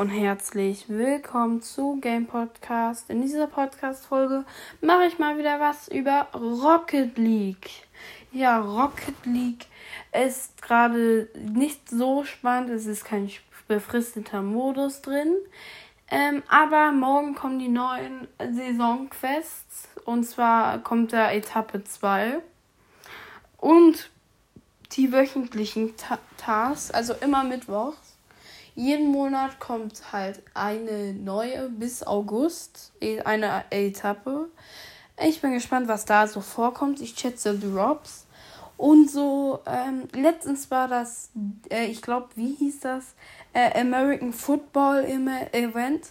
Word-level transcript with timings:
und 0.00 0.08
herzlich 0.08 0.86
willkommen 0.88 1.60
zu 1.60 1.98
Game 2.00 2.26
Podcast. 2.26 3.10
In 3.10 3.20
dieser 3.20 3.46
Podcast-Folge 3.46 4.46
mache 4.80 5.04
ich 5.04 5.18
mal 5.18 5.36
wieder 5.36 5.60
was 5.60 5.88
über 5.88 6.26
Rocket 6.32 7.18
League. 7.18 7.68
Ja, 8.32 8.60
Rocket 8.60 9.26
League 9.26 9.66
ist 10.10 10.62
gerade 10.62 11.28
nicht 11.34 11.90
so 11.90 12.24
spannend. 12.24 12.70
Es 12.70 12.86
ist 12.86 13.04
kein 13.04 13.30
befristeter 13.68 14.40
Modus 14.40 15.02
drin. 15.02 15.34
Ähm, 16.10 16.42
aber 16.48 16.92
morgen 16.92 17.34
kommen 17.34 17.58
die 17.58 17.68
neuen 17.68 18.26
Saisonquests. 18.38 19.86
Und 20.06 20.24
zwar 20.24 20.78
kommt 20.78 21.12
da 21.12 21.30
Etappe 21.30 21.84
2. 21.84 22.38
Und 23.58 24.08
die 24.92 25.12
wöchentlichen 25.12 25.94
Ta 25.98 26.18
Tasks, 26.38 26.90
also 26.90 27.12
immer 27.20 27.44
mittwochs. 27.44 28.09
Jeden 28.80 29.08
Monat 29.08 29.60
kommt 29.60 30.10
halt 30.10 30.42
eine 30.54 31.12
neue 31.12 31.68
bis 31.68 32.02
August, 32.02 32.94
e, 33.02 33.20
eine 33.20 33.64
Etappe. 33.68 34.48
Ich 35.22 35.42
bin 35.42 35.52
gespannt, 35.52 35.86
was 35.86 36.06
da 36.06 36.26
so 36.26 36.40
vorkommt. 36.40 36.98
Ich 37.02 37.10
schätze 37.10 37.58
Drops. 37.58 38.26
Und 38.78 39.10
so, 39.10 39.60
ähm, 39.66 40.08
letztens 40.14 40.70
war 40.70 40.88
das, 40.88 41.28
äh, 41.70 41.88
ich 41.88 42.00
glaube, 42.00 42.30
wie 42.36 42.54
hieß 42.54 42.80
das? 42.80 43.14
Äh, 43.52 43.78
American 43.78 44.32
Football 44.32 45.04
Event. 45.52 46.08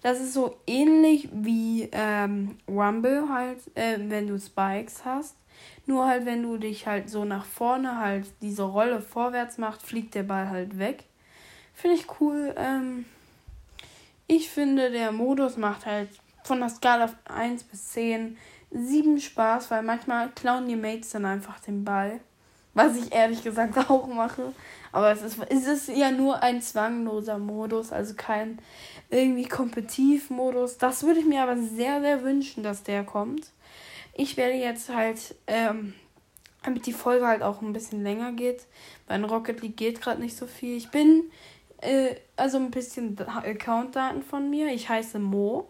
Das 0.00 0.20
ist 0.20 0.34
so 0.34 0.54
ähnlich 0.68 1.28
wie 1.32 1.88
ähm, 1.90 2.58
Rumble 2.68 3.28
halt, 3.28 3.58
äh, 3.74 3.98
wenn 3.98 4.28
du 4.28 4.38
Spikes 4.38 5.04
hast. 5.04 5.34
Nur 5.86 6.06
halt, 6.06 6.26
wenn 6.26 6.44
du 6.44 6.58
dich 6.58 6.86
halt 6.86 7.10
so 7.10 7.24
nach 7.24 7.44
vorne 7.44 7.98
halt 7.98 8.26
diese 8.40 8.62
Rolle 8.62 9.00
vorwärts 9.00 9.58
macht, 9.58 9.82
fliegt 9.82 10.14
der 10.14 10.22
Ball 10.22 10.48
halt 10.48 10.78
weg. 10.78 11.06
Finde 11.74 11.96
ich 11.96 12.06
cool. 12.20 12.54
Ähm, 12.56 13.04
ich 14.26 14.48
finde, 14.48 14.90
der 14.90 15.12
Modus 15.12 15.56
macht 15.56 15.86
halt 15.86 16.08
von 16.44 16.60
der 16.60 16.68
Skala 16.68 17.12
1 17.26 17.64
bis 17.64 17.88
10 17.92 18.36
7 18.74 19.20
Spaß, 19.20 19.70
weil 19.70 19.82
manchmal 19.82 20.30
klauen 20.30 20.66
die 20.66 20.76
Mates 20.76 21.10
dann 21.10 21.24
einfach 21.24 21.60
den 21.60 21.84
Ball. 21.84 22.20
Was 22.74 22.96
ich 22.96 23.14
ehrlich 23.14 23.42
gesagt 23.44 23.78
auch 23.90 24.08
mache. 24.08 24.52
Aber 24.90 25.12
es 25.12 25.22
ist, 25.22 25.38
es 25.48 25.66
ist 25.66 25.88
ja 25.88 26.10
nur 26.10 26.42
ein 26.42 26.60
zwangloser 26.60 27.38
Modus, 27.38 27.92
also 27.92 28.14
kein 28.16 28.58
irgendwie 29.10 29.46
Kompetitiv-Modus. 29.46 30.78
Das 30.78 31.04
würde 31.04 31.20
ich 31.20 31.26
mir 31.26 31.42
aber 31.42 31.56
sehr, 31.56 32.00
sehr 32.00 32.22
wünschen, 32.24 32.64
dass 32.64 32.82
der 32.82 33.04
kommt. 33.04 33.52
Ich 34.12 34.36
werde 34.36 34.54
jetzt 34.54 34.88
halt, 34.88 35.36
ähm, 35.46 35.94
damit 36.64 36.86
die 36.86 36.92
Folge 36.92 37.26
halt 37.26 37.42
auch 37.42 37.62
ein 37.62 37.72
bisschen 37.72 38.02
länger 38.02 38.32
geht, 38.32 38.66
weil 39.06 39.20
in 39.20 39.24
Rocket 39.24 39.60
League 39.62 39.76
geht 39.76 40.00
gerade 40.00 40.20
nicht 40.20 40.36
so 40.36 40.46
viel. 40.46 40.76
Ich 40.76 40.90
bin 40.90 41.30
äh, 41.84 42.16
also 42.36 42.58
ein 42.58 42.70
bisschen 42.70 43.18
Account-Daten 43.18 44.22
von 44.22 44.50
mir. 44.50 44.68
Ich 44.68 44.88
heiße 44.88 45.18
Mo. 45.18 45.68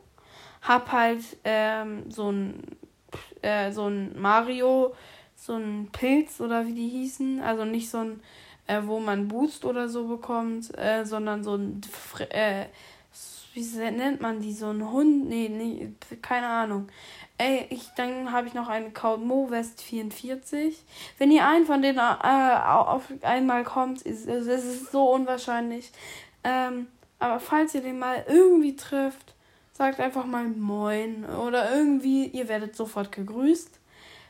Hab 0.62 0.92
halt 0.92 1.22
ähm, 1.44 2.10
so 2.10 2.30
ein 2.30 2.62
äh, 3.42 3.72
so 3.72 3.86
ein 3.86 4.18
Mario, 4.20 4.94
so 5.36 5.54
ein 5.54 5.88
Pilz 5.92 6.40
oder 6.40 6.66
wie 6.66 6.74
die 6.74 6.88
hießen. 6.88 7.40
Also 7.40 7.64
nicht 7.64 7.90
so 7.90 7.98
ein, 7.98 8.20
äh, 8.66 8.80
wo 8.84 8.98
man 8.98 9.28
Boost 9.28 9.64
oder 9.64 9.88
so 9.88 10.08
bekommt, 10.08 10.76
äh, 10.78 11.04
sondern 11.04 11.44
so 11.44 11.56
ein, 11.56 11.80
äh, 12.30 12.66
wie 13.54 13.62
nennt 13.62 14.20
man 14.20 14.40
die? 14.40 14.52
So 14.52 14.70
ein 14.70 14.90
Hund? 14.90 15.28
Nee, 15.28 15.48
nee, 15.48 15.92
keine 16.20 16.48
Ahnung. 16.48 16.88
Ey, 17.38 17.66
ich, 17.70 17.88
dann 17.96 18.32
habe 18.32 18.48
ich 18.48 18.54
noch 18.54 18.68
einen 18.68 18.88
Account 18.88 19.24
MoWest 19.24 19.80
44. 19.80 20.84
Wenn 21.18 21.30
ihr 21.30 21.46
einen 21.46 21.64
von 21.64 21.80
denen 21.80 21.98
äh, 21.98 22.56
auf 22.62 23.04
einmal 23.22 23.64
kommt, 23.64 24.02
ist 24.02 24.26
es 24.26 24.90
so 24.90 25.10
unwahrscheinlich. 25.10 25.92
Ähm, 26.42 26.88
aber 27.18 27.40
falls 27.40 27.74
ihr 27.74 27.80
den 27.80 27.98
mal 27.98 28.24
irgendwie 28.28 28.76
trifft, 28.76 29.34
sagt 29.72 30.00
einfach 30.00 30.26
mal 30.26 30.46
Moin 30.46 31.24
oder 31.24 31.74
irgendwie, 31.74 32.26
ihr 32.26 32.48
werdet 32.48 32.76
sofort 32.76 33.12
gegrüßt. 33.12 33.80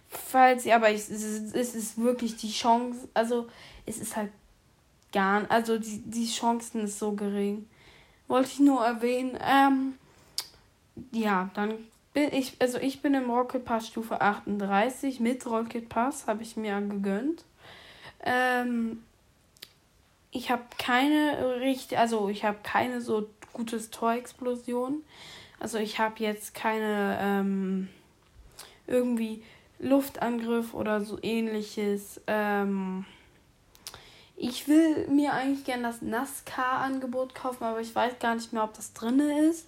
Falls 0.08 0.64
ihr, 0.64 0.76
aber 0.76 0.90
es 0.90 1.08
ist, 1.08 1.54
es 1.54 1.74
ist 1.74 1.98
wirklich 1.98 2.36
die 2.36 2.52
Chance, 2.52 3.08
also 3.14 3.48
es 3.84 3.98
ist 3.98 4.16
halt 4.16 4.30
gar, 5.12 5.50
also 5.50 5.78
die, 5.78 6.02
die 6.04 6.26
Chancen 6.26 6.82
ist 6.82 6.98
so 6.98 7.12
gering. 7.12 7.66
Wollte 8.28 8.48
ich 8.48 8.60
nur 8.60 8.84
erwähnen. 8.84 9.38
Ähm, 9.42 9.94
ja, 11.12 11.50
dann 11.54 11.74
bin 12.12 12.32
ich, 12.32 12.54
also 12.60 12.78
ich 12.78 13.02
bin 13.02 13.14
im 13.14 13.30
Rocket 13.30 13.64
Pass 13.64 13.88
Stufe 13.88 14.20
38. 14.20 15.20
Mit 15.20 15.44
Rocket 15.46 15.88
Pass 15.88 16.26
habe 16.26 16.42
ich 16.42 16.56
mir 16.56 16.80
gegönnt. 16.80 17.44
Ähm, 18.24 19.02
ich 20.30 20.50
habe 20.50 20.62
keine 20.78 21.60
richtig, 21.60 21.98
also 21.98 22.28
ich 22.28 22.44
habe 22.44 22.58
keine 22.62 23.00
so 23.00 23.28
gutes 23.52 23.90
Torexplosion. 23.90 25.02
Also 25.60 25.78
ich 25.78 25.98
habe 25.98 26.16
jetzt 26.18 26.54
keine 26.54 27.18
ähm, 27.20 27.88
irgendwie 28.86 29.42
Luftangriff 29.78 30.74
oder 30.74 31.00
so 31.00 31.18
ähnliches. 31.22 32.20
Ähm, 32.26 33.04
ich 34.36 34.68
will 34.68 35.06
mir 35.08 35.32
eigentlich 35.32 35.64
gerne 35.64 35.84
das 35.84 36.02
NASCAR-Angebot 36.02 37.34
kaufen, 37.34 37.64
aber 37.64 37.80
ich 37.80 37.94
weiß 37.94 38.18
gar 38.18 38.34
nicht 38.34 38.52
mehr, 38.52 38.64
ob 38.64 38.74
das 38.74 38.92
drin 38.92 39.20
ist 39.20 39.66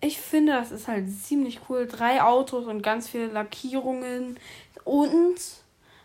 ich 0.00 0.18
finde, 0.18 0.52
das 0.52 0.72
ist 0.72 0.88
halt 0.88 1.10
ziemlich 1.10 1.60
cool. 1.68 1.86
Drei 1.86 2.22
Autos 2.22 2.66
und 2.66 2.82
ganz 2.82 3.08
viele 3.08 3.26
Lackierungen. 3.26 4.38
Und 4.84 5.38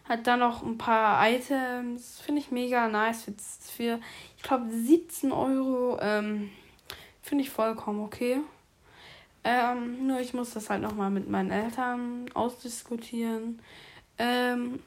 hat 0.03 0.27
dann 0.27 0.39
noch 0.39 0.63
ein 0.63 0.77
paar 0.77 1.27
Items. 1.29 2.19
Finde 2.19 2.41
ich 2.41 2.51
mega 2.51 2.87
nice. 2.87 3.23
Für, 3.23 3.33
für 3.71 3.99
ich 4.37 4.43
glaube, 4.43 4.69
17 4.69 5.31
Euro. 5.31 5.97
Ähm, 6.01 6.49
finde 7.21 7.43
ich 7.43 7.49
vollkommen 7.49 8.01
okay. 8.01 8.41
Ähm, 9.43 10.07
nur 10.07 10.19
ich 10.19 10.33
muss 10.33 10.51
das 10.51 10.69
halt 10.69 10.81
nochmal 10.81 11.09
mit 11.09 11.29
meinen 11.29 11.51
Eltern 11.51 12.25
ausdiskutieren. 12.33 13.61
Ähm, 14.17 14.79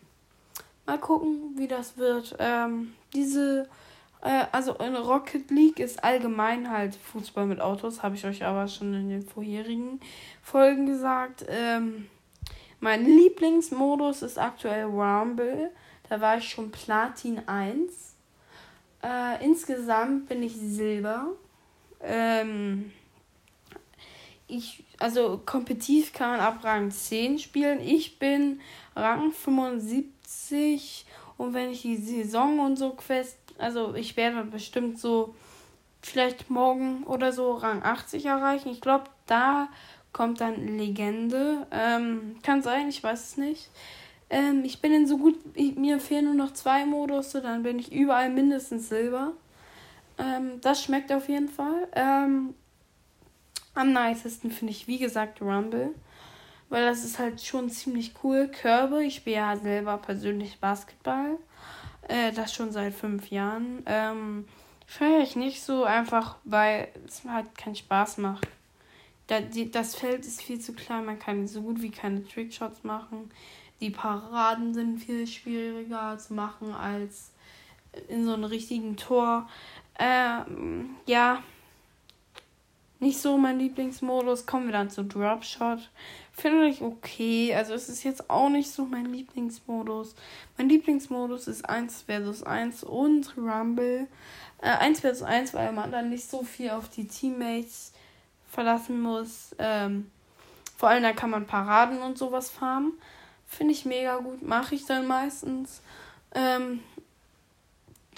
mal 0.89 0.99
gucken, 0.99 1.53
wie 1.57 1.69
das 1.69 1.97
wird. 1.97 2.35
Ähm, 2.39 2.95
diese 3.15 3.69
äh, 4.23 4.45
also 4.51 4.75
in 4.75 4.97
Rocket 4.97 5.51
League 5.51 5.79
ist 5.79 6.03
allgemein 6.03 6.71
halt 6.71 6.97
Fußball 6.97 7.47
mit 7.47 7.61
Autos, 7.61 8.03
habe 8.03 8.17
ich 8.17 8.25
euch 8.25 8.45
aber 8.45 8.67
schon 8.67 8.95
in 8.95 9.09
den 9.11 9.23
vorherigen 9.23 10.01
Folgen 10.43 10.87
gesagt. 10.87 11.45
Ähm, 11.49 12.09
mein 12.81 13.05
Lieblingsmodus 13.05 14.23
ist 14.23 14.39
aktuell 14.39 14.85
Rumble. 14.85 15.71
Da 16.09 16.21
war 16.21 16.39
ich 16.39 16.49
schon 16.49 16.71
Platin 16.71 17.47
1. 17.47 18.15
Äh, 19.03 19.45
insgesamt 19.45 20.29
bin 20.29 20.43
ich 20.43 20.57
Silber. 20.57 21.33
Ähm, 22.01 22.93
ich, 24.47 24.85
also 24.99 25.43
kompetitiv 25.45 26.13
kann 26.15 26.31
man 26.31 26.41
ab 26.41 26.65
Rang 26.65 26.91
10 26.91 27.39
spielen. 27.39 27.81
Ich 27.81 28.19
bin 28.19 28.61
Rang 28.97 29.33
75 29.33 30.07
und 31.37 31.55
wenn 31.55 31.71
ich 31.71 31.83
die 31.83 31.97
Saison 31.97 32.61
und 32.61 32.77
so 32.77 32.91
Quest 32.91 33.39
also 33.59 33.95
ich 33.95 34.17
werde 34.17 34.45
bestimmt 34.45 34.99
so 34.99 35.35
vielleicht 36.01 36.49
morgen 36.49 37.03
oder 37.05 37.33
so 37.33 37.55
Rang 37.55 37.83
80 37.83 38.25
erreichen. 38.27 38.71
Ich 38.71 38.81
glaube, 38.81 39.05
da 39.27 39.69
kommt 40.13 40.41
dann 40.41 40.79
Legende. 40.79 41.67
Ähm, 41.71 42.37
kann 42.43 42.63
sein, 42.63 42.89
ich 42.89 43.03
weiß 43.03 43.31
es 43.31 43.37
nicht. 43.37 43.69
Ähm, 44.31 44.63
ich 44.65 44.81
bin 44.81 44.95
in 44.95 45.07
so 45.07 45.19
gut, 45.19 45.37
ich, 45.55 45.75
mir 45.75 45.99
fehlen 45.99 46.27
nur 46.27 46.35
noch 46.35 46.53
zwei 46.53 46.87
Modus, 46.87 47.33
dann 47.33 47.63
bin 47.63 47.79
ich 47.79 47.93
überall 47.93 48.31
mindestens 48.31 48.89
Silber. 48.89 49.33
Ähm, 50.19 50.61
das 50.61 50.83
schmeckt 50.83 51.13
auf 51.13 51.29
jeden 51.29 51.49
Fall. 51.49 51.89
Ähm, 51.95 52.55
am 53.75 53.93
nicesten 53.93 54.51
finde 54.51 54.73
ich, 54.73 54.87
wie 54.87 54.99
gesagt, 54.99 55.41
Rumble. 55.41 55.95
Weil 56.69 56.85
das 56.85 57.05
ist 57.05 57.19
halt 57.19 57.41
schon 57.41 57.71
ziemlich 57.71 58.13
cool. 58.23 58.49
Körbe, 58.49 59.03
ich 59.05 59.17
spiele 59.17 59.37
ja 59.37 59.57
selber 59.57 59.97
persönlich 59.99 60.59
Basketball. 60.61 61.39
Äh, 62.09 62.33
das 62.33 62.53
schon 62.53 62.73
seit 62.73 62.95
fünf 62.95 63.31
Jahren. 63.31 63.83
Ähm, 63.87 64.47
feiere 64.87 65.23
ich 65.23 65.37
nicht 65.37 65.63
so 65.63 65.85
einfach, 65.85 66.37
weil 66.45 66.89
es 67.07 67.23
halt 67.25 67.57
keinen 67.57 67.77
Spaß 67.77 68.19
macht. 68.19 68.47
Da, 69.29 69.41
die, 69.41 69.71
das 69.71 69.95
Feld 69.95 70.27
ist 70.27 70.43
viel 70.43 70.59
zu 70.59 70.73
klein, 70.73 71.05
man 71.05 71.19
kann 71.19 71.47
so 71.47 71.61
gut 71.61 71.83
wie 71.83 71.91
keine 71.91 72.27
Trickshots 72.27 72.83
machen. 72.83 73.31
Die 73.81 73.91
Paraden 73.91 74.75
sind 74.75 74.99
viel 74.99 75.27
schwieriger 75.27 76.19
zu 76.19 76.35
machen 76.35 76.75
als 76.75 77.31
in 78.09 78.25
so 78.25 78.33
einem 78.33 78.45
richtigen 78.45 78.97
Tor. 78.97 79.49
Ähm, 79.99 80.97
ja, 81.07 81.43
nicht 83.01 83.21
so 83.21 83.37
mein 83.39 83.59
Lieblingsmodus. 83.59 84.47
Kommen 84.47 84.67
wir 84.67 84.73
dann 84.73 84.91
zu 84.91 85.05
Dropshot. 85.05 85.91
Finde 86.39 86.69
ich 86.69 86.83
okay. 86.83 87.53
Also 87.53 87.75
es 87.75 87.89
ist 87.89 88.05
jetzt 88.05 88.31
auch 88.31 88.49
nicht 88.49 88.71
so 88.71 88.85
mein 88.85 89.07
Lieblingsmodus. 89.07 90.15
Mein 90.57 90.69
Lieblingsmodus 90.69 91.49
ist 91.49 91.69
1 91.69 92.03
vs 92.03 92.45
1 92.45 92.85
und 92.85 93.37
Rumble. 93.37 94.07
Äh, 94.63 94.69
1 94.69 95.01
vs 95.01 95.23
1, 95.23 95.53
weil 95.55 95.73
man 95.73 95.91
dann 95.91 96.11
nicht 96.11 96.31
so 96.31 96.45
viel 96.45 96.71
auf 96.71 96.89
die 96.91 97.09
Teammates 97.09 97.93
verlassen 98.49 99.01
muss. 99.01 99.57
Ähm, 99.59 100.13
vor 100.77 100.91
allem 100.91 101.03
da 101.03 101.13
kann 101.13 101.31
man 101.31 101.49
Paraden 101.49 102.03
und 102.03 102.17
sowas 102.17 102.51
farmen. 102.51 102.93
Finde 103.49 103.73
ich 103.73 103.85
mega 103.85 104.19
gut. 104.19 104.41
Mache 104.41 104.77
ich 104.77 104.87
dann 104.87 105.09
meistens. 105.09 105.83
Ähm, 106.37 106.79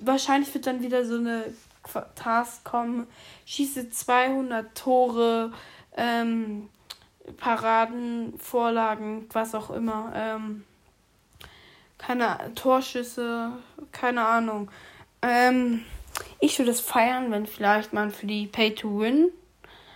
wahrscheinlich 0.02 0.52
wird 0.52 0.66
dann 0.66 0.82
wieder 0.82 1.06
so 1.06 1.16
eine 1.16 1.54
Task 2.16 2.64
komme, 2.64 3.06
schieße 3.46 3.88
200 3.88 4.74
Tore, 4.74 5.54
ähm, 5.96 6.68
Paraden, 7.36 8.38
Vorlagen, 8.38 9.26
was 9.32 9.54
auch 9.54 9.70
immer. 9.70 10.12
Ähm, 10.14 10.64
keine 11.98 12.54
Torschüsse, 12.54 13.52
keine 13.92 14.24
Ahnung. 14.24 14.70
Ähm, 15.22 15.84
ich 16.40 16.58
würde 16.58 16.70
es 16.70 16.80
feiern, 16.80 17.30
wenn 17.30 17.46
vielleicht 17.46 17.92
man 17.92 18.10
für 18.10 18.26
die 18.26 18.46
Pay 18.46 18.74
to 18.74 19.00
Win, 19.00 19.30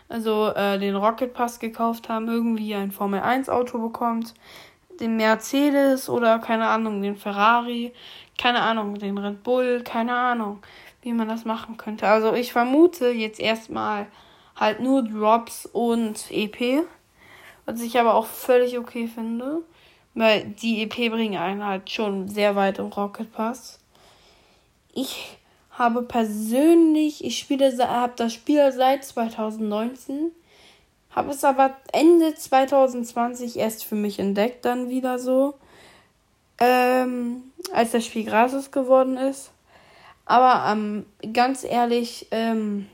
also 0.08 0.48
äh, 0.54 0.78
den 0.78 0.96
Rocket 0.96 1.32
Pass 1.32 1.58
gekauft 1.58 2.08
haben, 2.08 2.28
irgendwie 2.28 2.74
ein 2.74 2.92
Formel 2.92 3.20
1 3.20 3.48
Auto 3.48 3.78
bekommt, 3.78 4.34
den 5.00 5.16
Mercedes 5.16 6.08
oder 6.08 6.38
keine 6.38 6.66
Ahnung, 6.66 7.02
den 7.02 7.16
Ferrari, 7.16 7.92
keine 8.38 8.60
Ahnung, 8.60 8.98
den 8.98 9.18
Red 9.18 9.42
Bull, 9.42 9.82
keine 9.82 10.14
Ahnung, 10.14 10.60
wie 11.02 11.12
man 11.12 11.28
das 11.28 11.44
machen 11.44 11.76
könnte. 11.76 12.06
Also 12.06 12.34
ich 12.34 12.52
vermute 12.52 13.08
jetzt 13.08 13.40
erstmal 13.40 14.06
halt 14.56 14.80
nur 14.80 15.02
Drops 15.02 15.66
und 15.66 16.30
EP, 16.30 16.84
was 17.66 17.80
ich 17.80 17.98
aber 17.98 18.14
auch 18.14 18.26
völlig 18.26 18.78
okay 18.78 19.06
finde. 19.06 19.62
Weil 20.14 20.44
die 20.44 20.82
EP 20.82 21.10
bringen 21.10 21.36
einen 21.36 21.64
halt 21.64 21.90
schon 21.90 22.28
sehr 22.28 22.54
weit 22.54 22.78
im 22.78 22.86
Rocket 22.86 23.32
Pass. 23.32 23.80
Ich 24.92 25.36
habe 25.72 26.02
persönlich, 26.02 27.24
ich 27.24 27.38
spiele, 27.38 27.76
habe 27.88 28.12
das 28.16 28.32
Spiel 28.32 28.70
seit 28.72 29.04
2019, 29.04 30.30
habe 31.10 31.30
es 31.32 31.42
aber 31.42 31.76
Ende 31.92 32.34
2020 32.34 33.58
erst 33.58 33.84
für 33.84 33.96
mich 33.96 34.20
entdeckt, 34.20 34.64
dann 34.64 34.88
wieder 34.88 35.18
so, 35.18 35.54
ähm, 36.58 37.42
als 37.72 37.90
das 37.90 38.06
Spiel 38.06 38.24
gratis 38.24 38.70
geworden 38.70 39.16
ist. 39.16 39.50
Aber 40.26 40.70
ähm, 40.70 41.06
ganz 41.32 41.64
ehrlich, 41.64 42.28
ähm, 42.30 42.88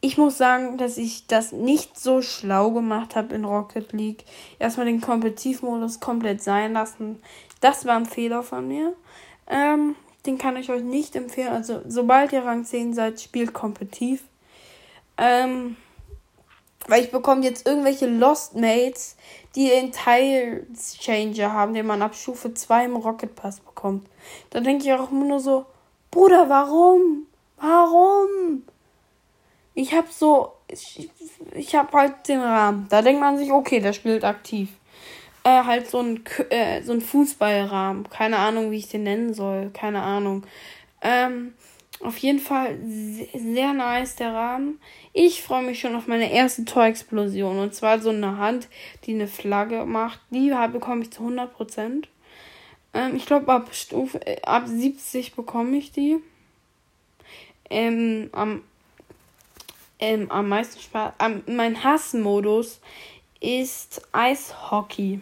ich 0.00 0.16
muss 0.16 0.38
sagen, 0.38 0.78
dass 0.78 0.96
ich 0.96 1.26
das 1.26 1.52
nicht 1.52 1.98
so 1.98 2.22
schlau 2.22 2.70
gemacht 2.70 3.16
habe 3.16 3.34
in 3.34 3.44
Rocket 3.44 3.92
League. 3.92 4.24
Erstmal 4.58 4.86
den 4.86 5.00
Kompetitivmodus 5.00 6.00
komplett 6.00 6.42
sein 6.42 6.72
lassen. 6.72 7.20
Das 7.60 7.84
war 7.84 7.96
ein 7.96 8.06
Fehler 8.06 8.42
von 8.42 8.66
mir. 8.66 8.94
Ähm, 9.46 9.96
den 10.24 10.38
kann 10.38 10.56
ich 10.56 10.70
euch 10.70 10.82
nicht 10.82 11.16
empfehlen. 11.16 11.48
Also, 11.48 11.82
sobald 11.86 12.32
ihr 12.32 12.44
Rang 12.44 12.64
10 12.64 12.94
seid, 12.94 13.20
spielt 13.20 13.52
kompetitiv. 13.52 14.24
Ähm, 15.18 15.76
weil 16.88 17.04
ich 17.04 17.10
bekomme 17.10 17.44
jetzt 17.44 17.66
irgendwelche 17.66 18.06
Lost 18.06 18.56
Mates, 18.56 19.16
die 19.54 19.68
den 19.68 19.92
Tile 19.92 20.66
Changer 20.74 21.52
haben, 21.52 21.74
den 21.74 21.86
man 21.86 22.00
ab 22.00 22.14
Stufe 22.14 22.54
2 22.54 22.86
im 22.86 22.96
Rocket 22.96 23.34
Pass 23.34 23.60
bekommt. 23.60 24.08
Da 24.48 24.60
denke 24.60 24.84
ich 24.84 24.92
auch 24.92 25.10
immer 25.10 25.26
nur 25.26 25.40
so, 25.40 25.66
Bruder, 26.10 26.48
warum? 26.48 27.26
Warum? 27.58 28.62
Ich 29.80 29.94
habe 29.94 30.08
so, 30.10 30.52
ich, 30.68 31.10
ich 31.54 31.74
habe 31.74 31.90
halt 31.96 32.28
den 32.28 32.40
Rahmen. 32.40 32.86
Da 32.90 33.00
denkt 33.00 33.20
man 33.20 33.38
sich, 33.38 33.50
okay, 33.50 33.80
der 33.80 33.92
spielt 33.92 34.24
aktiv. 34.24 34.68
Äh, 35.42 35.64
halt 35.64 35.88
so 35.88 36.00
ein, 36.00 36.22
äh, 36.50 36.82
so 36.82 36.92
ein 36.92 37.00
Fußballrahmen. 37.00 38.10
Keine 38.10 38.38
Ahnung, 38.38 38.70
wie 38.70 38.76
ich 38.76 38.88
den 38.88 39.04
nennen 39.04 39.32
soll. 39.32 39.70
Keine 39.72 40.02
Ahnung. 40.02 40.46
Ähm, 41.00 41.54
auf 42.00 42.18
jeden 42.18 42.40
Fall 42.40 42.78
sehr 42.84 43.72
nice 43.72 44.16
der 44.16 44.34
Rahmen. 44.34 44.80
Ich 45.14 45.42
freue 45.42 45.62
mich 45.62 45.80
schon 45.80 45.96
auf 45.96 46.06
meine 46.06 46.30
erste 46.30 46.66
Torexplosion. 46.66 47.58
Und 47.58 47.74
zwar 47.74 48.00
so 48.00 48.10
eine 48.10 48.36
Hand, 48.36 48.68
die 49.04 49.14
eine 49.14 49.28
Flagge 49.28 49.86
macht. 49.86 50.20
Die 50.30 50.52
bekomme 50.72 51.02
ich 51.02 51.10
zu 51.10 51.22
100%. 51.22 52.04
Ähm, 52.92 53.16
ich 53.16 53.24
glaube, 53.24 53.50
ab 53.50 53.70
äh, 54.26 54.42
ab 54.42 54.64
70 54.66 55.34
bekomme 55.34 55.76
ich 55.78 55.92
die. 55.92 56.18
Ähm, 57.70 58.28
am 58.32 58.62
ähm, 60.00 60.30
am 60.30 60.48
meisten 60.48 60.80
Spaß. 60.80 61.12
Ähm, 61.20 61.42
mein 61.46 61.84
Hassmodus 61.84 62.80
ist 63.40 64.02
Eishockey. 64.12 65.20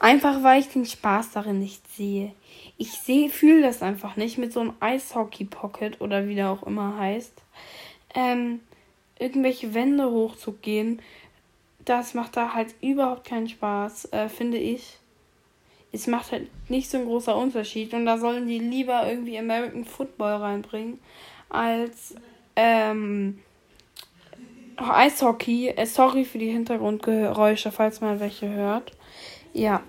Einfach 0.00 0.42
weil 0.42 0.60
ich 0.60 0.68
den 0.68 0.86
Spaß 0.86 1.32
darin 1.32 1.58
nicht 1.58 1.82
sehe. 1.92 2.32
Ich 2.76 2.92
sehe, 2.92 3.28
fühle 3.28 3.62
das 3.62 3.82
einfach 3.82 4.16
nicht 4.16 4.38
mit 4.38 4.52
so 4.52 4.60
einem 4.60 4.74
Eishockey-Pocket 4.78 6.00
oder 6.00 6.28
wie 6.28 6.36
der 6.36 6.50
auch 6.50 6.62
immer 6.62 6.96
heißt. 6.96 7.32
Ähm, 8.14 8.60
irgendwelche 9.18 9.74
Wände 9.74 10.10
hochzugehen, 10.10 11.02
das 11.84 12.14
macht 12.14 12.36
da 12.36 12.54
halt 12.54 12.74
überhaupt 12.80 13.24
keinen 13.24 13.48
Spaß, 13.48 14.12
äh, 14.12 14.28
finde 14.28 14.58
ich. 14.58 14.98
Es 15.90 16.06
macht 16.06 16.32
halt 16.32 16.48
nicht 16.68 16.90
so 16.90 16.98
ein 16.98 17.06
großer 17.06 17.36
Unterschied 17.36 17.94
und 17.94 18.04
da 18.04 18.18
sollen 18.18 18.46
die 18.46 18.58
lieber 18.58 19.08
irgendwie 19.08 19.38
American 19.38 19.84
Football 19.84 20.34
reinbringen, 20.34 21.00
als 21.48 22.14
ähm, 22.56 23.38
Eishockey. 24.78 25.68
Äh, 25.68 25.86
sorry 25.86 26.24
für 26.24 26.38
die 26.38 26.50
Hintergrundgeräusche, 26.50 27.72
falls 27.72 28.00
man 28.00 28.20
welche 28.20 28.48
hört. 28.48 28.92
Ja. 29.52 29.82